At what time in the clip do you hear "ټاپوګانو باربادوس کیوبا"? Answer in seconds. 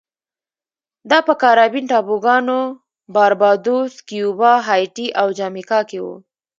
1.91-4.53